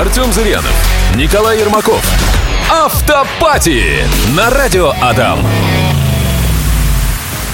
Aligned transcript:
Артем 0.00 0.32
Зырянов, 0.32 0.72
Николай 1.14 1.58
Ермаков. 1.58 2.02
Автопати 2.70 3.84
на 4.34 4.48
радио 4.48 4.94
Адам. 5.02 5.38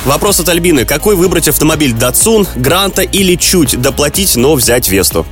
Вопрос 0.04 0.38
от 0.38 0.48
Альбины. 0.48 0.84
Какой 0.84 1.16
выбрать 1.16 1.48
автомобиль? 1.48 1.92
Датсун, 1.92 2.46
Гранта 2.54 3.02
или 3.02 3.34
чуть 3.34 3.80
доплатить, 3.82 4.36
но 4.36 4.54
взять 4.54 4.88
Весту? 4.88 5.26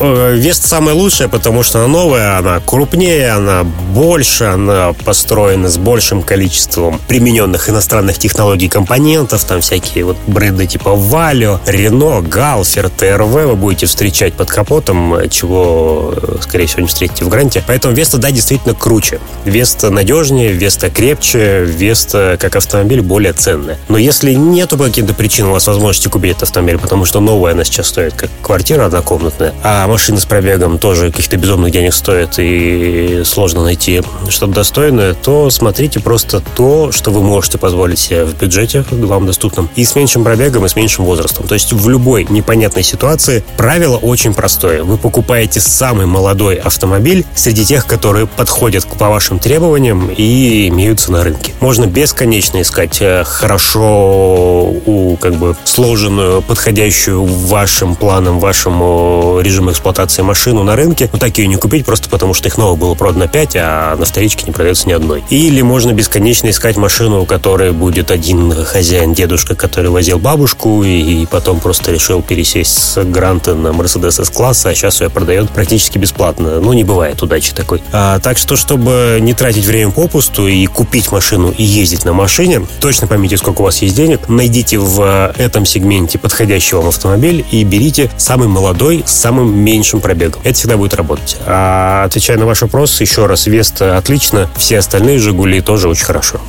Э, 0.00 0.34
Вест 0.34 0.66
самая 0.66 0.94
лучшая, 0.94 1.28
потому 1.28 1.62
что 1.62 1.78
она 1.78 1.88
новая, 1.88 2.38
она 2.38 2.60
крупнее, 2.60 3.30
она 3.30 3.64
больше, 3.64 4.44
она 4.44 4.92
построена 5.04 5.68
с 5.68 5.78
большим 5.78 6.22
количеством 6.22 7.00
примененных 7.06 7.68
иностранных 7.68 8.18
технологий 8.18 8.68
компонентов, 8.68 9.44
там 9.44 9.60
всякие 9.60 10.04
вот 10.04 10.16
бренды 10.26 10.66
типа 10.66 10.94
Валио, 10.94 11.60
Рено, 11.66 12.20
Галфер, 12.20 12.90
ТРВ 12.90 13.30
вы 13.30 13.56
будете 13.56 13.86
встречать 13.86 14.34
под 14.34 14.50
капотом, 14.50 15.28
чего, 15.30 16.14
э, 16.16 16.36
скорее 16.40 16.66
всего, 16.66 16.82
не 16.82 16.88
встретите 16.88 17.24
в 17.24 17.28
Гранте. 17.28 17.62
Поэтому 17.66 17.94
Веста, 17.94 18.18
да, 18.18 18.30
действительно 18.30 18.74
круче. 18.74 19.20
Веста 19.44 19.90
надежнее, 19.90 20.52
Веста 20.52 20.90
крепче, 20.90 21.64
Веста 21.64 22.36
как 22.40 22.56
автомобиль 22.56 23.00
более 23.00 23.32
ценная. 23.32 23.78
Но 23.88 23.98
если 23.98 24.32
нету 24.34 24.76
по 24.76 24.84
каким-то 24.84 25.14
причинам 25.14 25.50
у 25.50 25.54
вас 25.54 25.66
возможности 25.66 26.08
купить 26.08 26.32
этот 26.32 26.44
автомобиль, 26.44 26.78
потому 26.78 27.04
что 27.04 27.20
новая 27.20 27.52
она 27.52 27.64
сейчас 27.64 27.88
стоит 27.88 28.14
как 28.14 28.30
квартира 28.42 28.86
однокомнатная, 28.86 29.54
а 29.62 29.73
машина 29.86 30.20
с 30.20 30.24
пробегом 30.24 30.78
тоже 30.78 31.10
каких-то 31.10 31.36
безумных 31.36 31.72
денег 31.72 31.94
стоит 31.94 32.38
и 32.38 33.22
сложно 33.24 33.62
найти 33.64 34.02
что-то 34.28 34.52
достойное, 34.52 35.14
то 35.14 35.50
смотрите 35.50 36.00
просто 36.00 36.40
то, 36.40 36.92
что 36.92 37.10
вы 37.10 37.22
можете 37.22 37.58
позволить 37.58 37.98
себе 37.98 38.24
в 38.24 38.38
бюджете 38.38 38.84
вам 38.90 39.26
доступном 39.26 39.68
и 39.74 39.84
с 39.84 39.96
меньшим 39.96 40.24
пробегом, 40.24 40.64
и 40.64 40.68
с 40.68 40.76
меньшим 40.76 41.04
возрастом. 41.04 41.46
То 41.46 41.54
есть 41.54 41.72
в 41.72 41.88
любой 41.88 42.26
непонятной 42.28 42.82
ситуации 42.82 43.44
правило 43.56 43.96
очень 43.96 44.32
простое. 44.34 44.82
Вы 44.84 44.96
покупаете 44.96 45.60
самый 45.60 46.06
молодой 46.06 46.54
автомобиль 46.56 47.24
среди 47.34 47.64
тех, 47.64 47.86
которые 47.86 48.26
подходят 48.26 48.86
по 48.86 49.08
вашим 49.08 49.38
требованиям 49.38 50.08
и 50.08 50.68
имеются 50.68 51.10
на 51.10 51.24
рынке. 51.24 51.52
Можно 51.60 51.86
бесконечно 51.86 52.60
искать 52.62 52.98
э, 53.00 53.24
хорошо 53.24 54.72
у 54.86 55.16
как 55.20 55.34
бы 55.34 55.56
сложенную, 55.64 56.42
подходящую 56.42 57.24
вашим 57.24 57.96
планам, 57.96 58.38
вашему 58.38 59.40
режиму 59.42 59.63
эксплуатации 59.70 60.22
машину 60.22 60.62
на 60.62 60.76
рынке, 60.76 61.08
но 61.12 61.18
так 61.18 61.36
ее 61.38 61.46
не 61.46 61.56
купить 61.56 61.84
просто 61.84 62.08
потому, 62.08 62.34
что 62.34 62.48
их 62.48 62.58
новых 62.58 62.78
было 62.78 62.94
продано 62.94 63.28
5, 63.28 63.56
а 63.56 63.96
на 63.96 64.04
вторичке 64.04 64.44
не 64.46 64.52
продается 64.52 64.88
ни 64.88 64.92
одной. 64.92 65.24
Или 65.30 65.62
можно 65.62 65.92
бесконечно 65.92 66.48
искать 66.50 66.76
машину, 66.76 67.22
у 67.22 67.26
которой 67.26 67.72
будет 67.72 68.10
один 68.10 68.52
хозяин, 68.64 69.14
дедушка, 69.14 69.54
который 69.54 69.90
возил 69.90 70.18
бабушку 70.18 70.82
и 70.82 71.26
потом 71.26 71.60
просто 71.60 71.92
решил 71.92 72.22
пересесть 72.22 72.76
с 72.76 73.04
Гранта 73.04 73.54
на 73.54 73.68
Mercedes 73.68 74.20
S-класса, 74.20 74.70
а 74.70 74.74
сейчас 74.74 75.00
ее 75.00 75.10
продает 75.10 75.50
практически 75.50 75.98
бесплатно. 75.98 76.60
Ну, 76.60 76.72
не 76.72 76.84
бывает 76.84 77.22
удачи 77.22 77.52
такой. 77.54 77.82
А, 77.92 78.18
так 78.20 78.38
что, 78.38 78.56
чтобы 78.56 79.18
не 79.20 79.34
тратить 79.34 79.64
время 79.64 79.90
попусту 79.90 80.46
и 80.46 80.66
купить 80.66 81.12
машину 81.12 81.54
и 81.56 81.62
ездить 81.62 82.04
на 82.04 82.12
машине, 82.12 82.66
точно 82.80 83.06
поймите, 83.06 83.36
сколько 83.36 83.60
у 83.60 83.64
вас 83.64 83.82
есть 83.82 83.94
денег, 83.94 84.28
найдите 84.28 84.78
в 84.78 85.32
этом 85.36 85.64
сегменте 85.66 86.18
подходящий 86.18 86.76
вам 86.76 86.88
автомобиль 86.88 87.44
и 87.50 87.64
берите 87.64 88.10
самый 88.16 88.48
молодой, 88.48 89.02
с 89.06 89.12
самым 89.12 89.53
меньшим 89.54 90.00
пробегом. 90.00 90.40
Это 90.44 90.54
всегда 90.54 90.76
будет 90.76 90.94
работать. 90.94 91.36
А 91.46 92.04
отвечая 92.04 92.36
на 92.36 92.46
ваш 92.46 92.62
вопрос, 92.62 93.00
еще 93.00 93.26
раз, 93.26 93.46
Веста 93.46 93.96
отлично, 93.96 94.48
все 94.56 94.78
остальные 94.78 95.18
Жигули 95.18 95.60
тоже 95.60 95.88
очень 95.88 96.04
хорошо. 96.04 96.40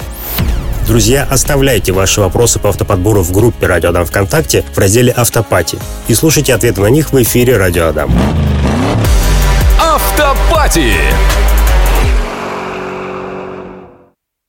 Друзья, 0.87 1.27
оставляйте 1.29 1.91
ваши 1.91 2.21
вопросы 2.21 2.59
по 2.59 2.69
автоподбору 2.69 3.23
в 3.23 3.31
группе 3.31 3.65
«Радио 3.65 3.89
Адам 3.89 4.05
ВКонтакте» 4.05 4.63
в 4.73 4.77
разделе 4.77 5.11
«Автопати» 5.11 5.79
и 6.07 6.13
слушайте 6.13 6.53
ответы 6.53 6.81
на 6.81 6.87
них 6.87 7.11
в 7.11 7.21
эфире 7.23 7.57
«Радио 7.57 7.87
Адам». 7.87 8.11
Автопати 9.81 10.93